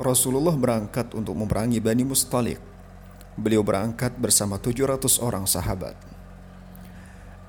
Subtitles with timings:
[0.00, 2.56] Rasulullah berangkat untuk memerangi Bani Mustalik.
[3.36, 5.92] Beliau berangkat bersama 700 orang sahabat.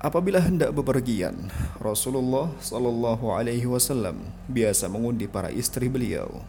[0.04, 1.48] Apabila hendak bepergian,
[1.80, 6.44] Rasulullah Shallallahu Alaihi Wasallam biasa mengundi para istri beliau.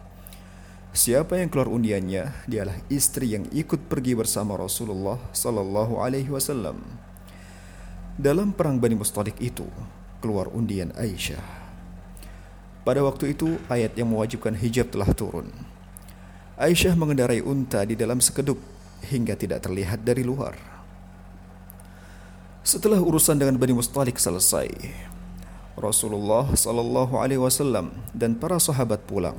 [0.92, 6.76] Siapa yang keluar undiannya, dialah istri yang ikut pergi bersama Rasulullah Shallallahu Alaihi Wasallam.
[8.20, 9.64] Dalam perang Bani Mustalik itu,
[10.20, 11.40] keluar undian Aisyah.
[12.84, 15.48] Pada waktu itu, ayat yang mewajibkan hijab telah turun.
[16.56, 18.56] Aisyah mengendarai unta di dalam sekedup
[19.12, 20.56] hingga tidak terlihat dari luar.
[22.64, 24.72] Setelah urusan dengan Bani Mustalik selesai,
[25.76, 29.36] Rasulullah Sallallahu Alaihi Wasallam dan para sahabat pulang.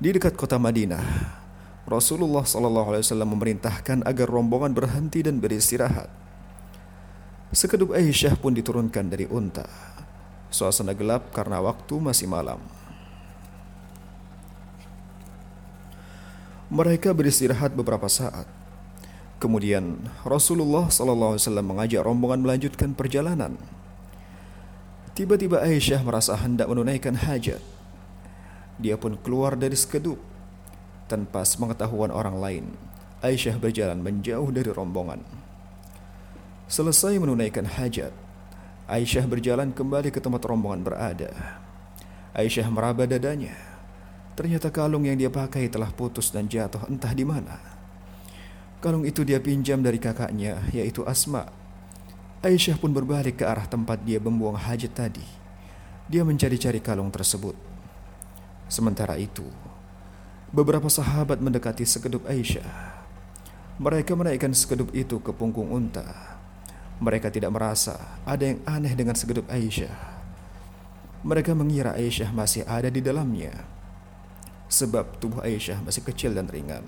[0.00, 1.04] Di dekat kota Madinah,
[1.84, 6.08] Rasulullah Sallallahu Alaihi Wasallam memerintahkan agar rombongan berhenti dan beristirahat.
[7.52, 9.68] Sekedup Aisyah pun diturunkan dari unta.
[10.48, 12.64] Suasana gelap karena waktu masih malam.
[16.66, 18.50] Mereka beristirahat beberapa saat.
[19.38, 23.54] Kemudian Rasulullah SAW mengajak rombongan melanjutkan perjalanan.
[25.14, 27.62] Tiba-tiba Aisyah merasa hendak menunaikan hajat.
[28.82, 30.18] Dia pun keluar dari sekedup.
[31.06, 32.64] Tanpa sepengetahuan orang lain,
[33.22, 35.22] Aisyah berjalan menjauh dari rombongan.
[36.66, 38.10] Selesai menunaikan hajat,
[38.90, 41.30] Aisyah berjalan kembali ke tempat rombongan berada.
[42.34, 43.75] Aisyah meraba dadanya.
[44.36, 47.56] Ternyata kalung yang dia pakai telah putus dan jatuh entah di mana.
[48.84, 51.48] Kalung itu dia pinjam dari kakaknya, yaitu Asma.
[52.44, 55.24] Aisyah pun berbalik ke arah tempat dia membuang hajat tadi.
[56.12, 57.56] Dia mencari-cari kalung tersebut.
[58.68, 59.48] Sementara itu,
[60.52, 62.92] beberapa sahabat mendekati sekedup Aisyah.
[63.80, 66.36] Mereka menaikkan sekedup itu ke punggung unta.
[67.00, 69.96] Mereka tidak merasa ada yang aneh dengan sekedup Aisyah.
[71.24, 73.75] Mereka mengira Aisyah masih ada di dalamnya,
[74.66, 76.82] sebab tubuh Aisyah masih kecil dan ringan.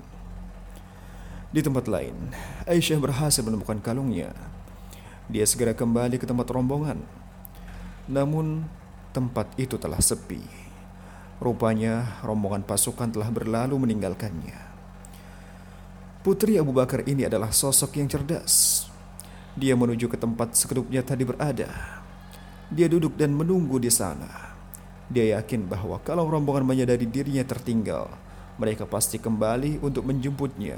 [1.49, 2.13] Di tempat lain,
[2.69, 4.35] Aisyah berhasil menemukan kalungnya.
[5.29, 7.01] Dia segera kembali ke tempat rombongan.
[8.09, 8.65] Namun,
[9.13, 10.41] tempat itu telah sepi.
[11.39, 14.59] Rupanya, rombongan pasukan telah berlalu meninggalkannya.
[16.19, 18.85] Putri Abu Bakar ini adalah sosok yang cerdas.
[19.55, 21.71] Dia menuju ke tempat sekedupnya tadi berada.
[22.69, 24.48] Dia duduk dan menunggu di sana.
[25.09, 28.09] Dia yakin bahwa kalau rombongan menyadari dirinya tertinggal,
[28.61, 30.77] mereka pasti kembali untuk menjemputnya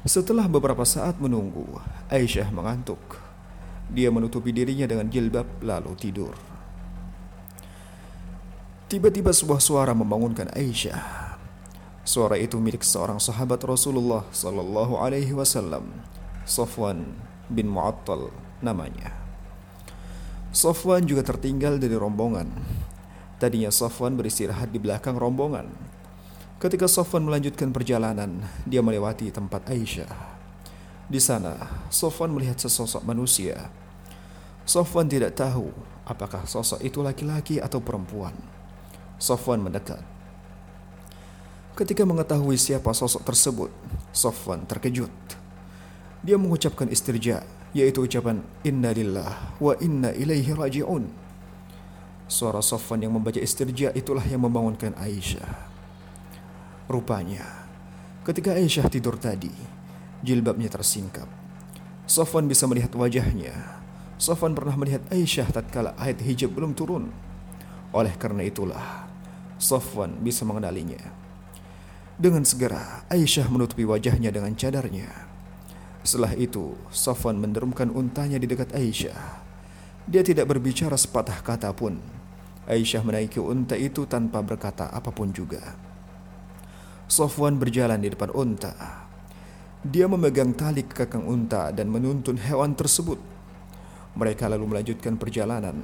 [0.00, 1.76] setelah beberapa saat menunggu,
[2.08, 3.20] Aisyah mengantuk.
[3.92, 6.32] Dia menutupi dirinya dengan jilbab lalu tidur.
[8.88, 11.04] Tiba-tiba sebuah suara membangunkan Aisyah.
[12.00, 15.84] Suara itu milik seorang sahabat Rasulullah sallallahu alaihi wasallam,
[16.48, 17.04] Sofwan
[17.52, 18.32] bin Mu'attal
[18.64, 19.12] namanya.
[20.48, 22.48] Sofwan juga tertinggal dari rombongan.
[23.40, 25.66] Tadinya Sofwan beristirahat di belakang rombongan
[26.60, 30.12] Ketika Sofwan melanjutkan perjalanan, dia melewati tempat Aisyah.
[31.08, 31.56] Di sana,
[31.88, 33.72] Sofwan melihat sesosok manusia.
[34.68, 35.72] Sofwan tidak tahu
[36.04, 38.36] apakah sosok itu laki-laki atau perempuan.
[39.16, 40.04] Sofwan mendekat.
[41.80, 43.72] Ketika mengetahui siapa sosok tersebut,
[44.12, 45.08] Sofwan terkejut.
[46.20, 47.40] Dia mengucapkan istirja,
[47.72, 51.08] yaitu ucapan Inna lillah wa inna ilaihi raji'un.
[52.30, 55.50] Suara Sofwan yang membaca istirja itulah yang membangunkan Aisyah.
[56.86, 57.66] Rupanya,
[58.22, 59.50] ketika Aisyah tidur tadi,
[60.22, 61.26] jilbabnya tersingkap.
[62.06, 63.82] Sofwan bisa melihat wajahnya.
[64.14, 67.10] Sofwan pernah melihat Aisyah tatkala ayat hijab belum turun.
[67.90, 69.10] Oleh karena itulah,
[69.58, 71.02] Sofwan bisa mengenalinya.
[72.14, 75.10] Dengan segera, Aisyah menutupi wajahnya dengan cadarnya.
[76.06, 79.42] Setelah itu, Sofwan menderumkan untanya di dekat Aisyah.
[80.06, 82.19] Dia tidak berbicara sepatah kata pun.
[82.70, 85.74] Aisyah menaiki unta itu tanpa berkata apa pun juga.
[87.10, 88.70] Sofwan berjalan di depan unta.
[89.82, 93.18] Dia memegang tali kekang unta dan menuntun hewan tersebut.
[94.14, 95.82] Mereka lalu melanjutkan perjalanan.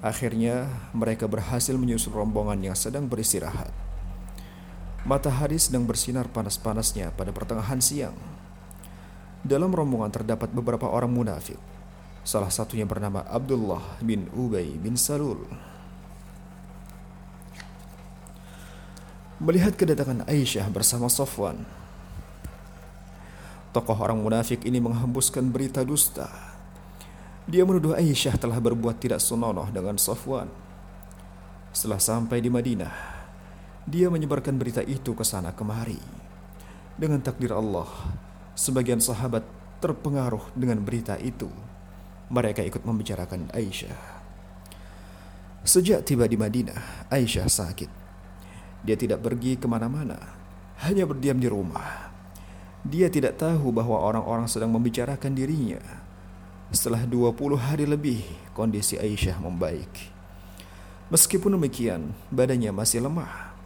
[0.00, 3.68] Akhirnya, mereka berhasil menyusul rombongan yang sedang beristirahat.
[5.04, 8.16] Matahari sedang bersinar panas-panasnya pada pertengahan siang.
[9.44, 11.60] Dalam rombongan terdapat beberapa orang munafik.
[12.24, 15.44] Salah satunya bernama Abdullah bin Ubay bin Salul.
[19.44, 21.60] Melihat kedatangan Aisyah bersama Sofwan.
[23.76, 26.32] Tokoh orang munafik ini menghembuskan berita dusta.
[27.44, 30.48] Dia menuduh Aisyah telah berbuat tidak senonoh dengan Sofwan.
[31.76, 32.94] Setelah sampai di Madinah,
[33.84, 36.00] dia menyebarkan berita itu ke sana kemari.
[36.96, 37.90] Dengan takdir Allah,
[38.56, 39.44] sebagian sahabat
[39.84, 41.52] terpengaruh dengan berita itu.
[42.32, 44.24] Mereka ikut membicarakan Aisyah.
[45.68, 48.03] Sejak tiba di Madinah, Aisyah sakit.
[48.84, 50.20] Dia tidak pergi ke mana-mana,
[50.84, 52.12] hanya berdiam di rumah.
[52.84, 55.80] Dia tidak tahu bahwa orang-orang sedang membicarakan dirinya.
[56.68, 58.20] Setelah 20 hari lebih,
[58.52, 60.12] kondisi Aisyah membaik.
[61.08, 63.56] Meskipun demikian, badannya masih lemah.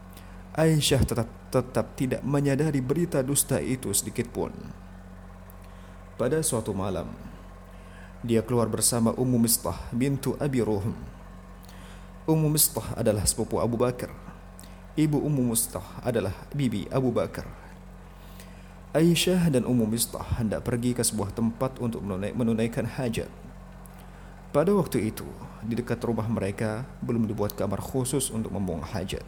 [0.55, 4.55] Aisyah tetap tetap tidak menyadari berita dusta itu sedikit pun.
[6.15, 7.11] Pada suatu malam,
[8.23, 10.95] dia keluar bersama Ummu Mistah bintu Abi Ruhm.
[12.29, 14.28] Ummu Mistah adalah sepupu Abu Bakar
[14.99, 17.47] Ibu Ummu Mistah adalah bibi Abu Bakar.
[18.91, 22.03] Aisyah dan Ummu Mistah hendak pergi ke sebuah tempat untuk
[22.35, 23.31] menunaikan hajat.
[24.51, 25.23] Pada waktu itu,
[25.63, 29.23] di dekat rumah mereka belum dibuat kamar khusus untuk membuang hajat.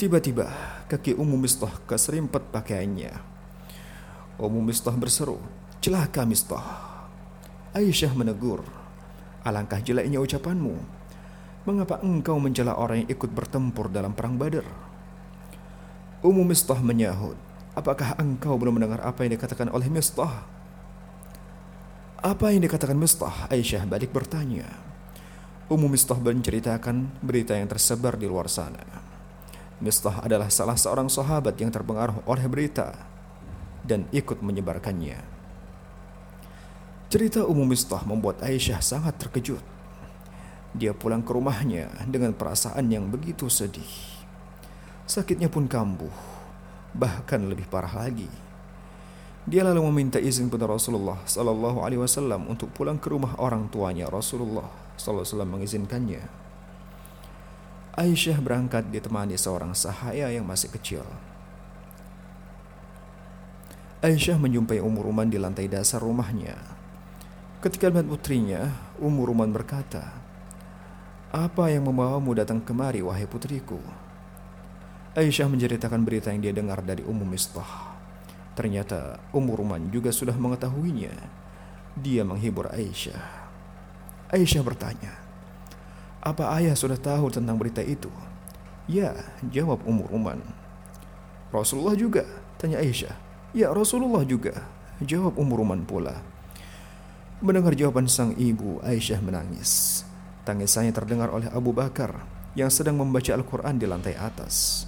[0.00, 0.48] Tiba-tiba,
[0.88, 3.12] kaki Ummu Mistah keserimpet pakaiannya.
[4.40, 5.36] Ummu Mistah berseru,
[5.84, 6.64] "Celaka Mistah!"
[7.76, 8.64] Aisyah menegur,
[9.44, 11.03] "Alangkah jeleknya ucapanmu.
[11.64, 14.68] Mengapa engkau mencela orang yang ikut bertempur dalam perang Badar?
[16.20, 17.40] Ummu Mistah menyahut,
[17.72, 20.44] apakah engkau belum mendengar apa yang dikatakan oleh Mistah?
[22.20, 23.48] Apa yang dikatakan Mistah?
[23.48, 24.68] Aisyah balik bertanya.
[25.72, 28.84] Ummu Mistah menceritakan berita yang tersebar di luar sana.
[29.80, 32.92] Mistah adalah salah seorang sahabat yang terpengaruh oleh berita
[33.80, 35.16] dan ikut menyebarkannya.
[37.08, 39.73] Cerita Ummu Mistah membuat Aisyah sangat terkejut.
[40.74, 43.86] Dia pulang ke rumahnya dengan perasaan yang begitu sedih.
[45.06, 46.10] Sakitnya pun kambuh,
[46.90, 48.26] bahkan lebih parah lagi.
[49.44, 54.08] Dia lalu meminta izin kepada Rasulullah Sallallahu Alaihi Wasallam untuk pulang ke rumah orang tuanya.
[54.08, 54.66] Rasulullah
[54.96, 56.22] Sallallahu Alaihi Wasallam mengizinkannya.
[57.94, 61.06] Aisyah berangkat ditemani seorang sahaya yang masih kecil.
[64.02, 66.58] Aisyah menjumpai Umur Ruman di lantai dasar rumahnya.
[67.62, 68.62] Ketika melihat putrinya,
[68.98, 70.10] Umur Ruman berkata,
[71.34, 73.82] apa yang membawamu datang kemari, wahai putriku?
[75.18, 77.90] Aisyah menceritakan berita yang dia dengar dari Ummu Mistah.
[78.54, 81.10] Ternyata Ummu Ruman juga sudah mengetahuinya.
[81.98, 83.50] Dia menghibur Aisyah.
[84.30, 85.10] Aisyah bertanya,
[86.22, 88.14] apa ayah sudah tahu tentang berita itu?
[88.86, 89.18] Ya,
[89.50, 90.38] jawab Ummu Ruman.
[91.50, 92.22] Rasulullah juga,
[92.62, 93.14] tanya Aisyah.
[93.50, 94.62] Ya, Rasulullah juga,
[95.02, 96.14] jawab Ummu Ruman pula.
[97.42, 100.06] Mendengar jawaban sang ibu, Aisyah menangis.
[100.44, 102.20] Tangisannya terdengar oleh Abu Bakar
[102.52, 104.84] yang sedang membaca Al-Quran di lantai atas.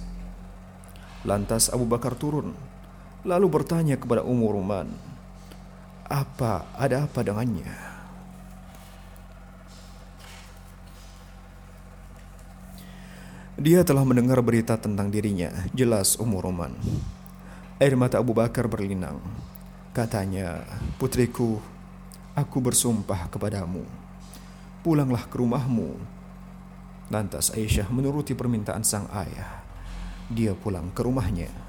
[1.25, 2.53] Lantas Abu Bakar turun,
[3.25, 4.87] lalu bertanya kepada Ummu Ruman,
[6.07, 7.67] "Apa ada apa dengannya?"
[13.57, 16.77] Dia telah mendengar berita tentang dirinya, jelas Ummu Ruman.
[17.81, 19.17] Air mata Abu Bakar berlinang.
[19.97, 20.61] Katanya,
[21.01, 21.57] "Putriku,
[22.37, 24.06] aku bersumpah kepadamu."
[24.87, 25.99] Pulanglah ke rumahmu.
[27.11, 29.59] Lantas Aisyah menuruti permintaan sang ayah.
[30.31, 31.66] Dia pulang ke rumahnya.